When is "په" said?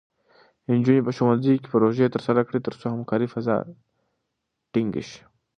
1.05-1.11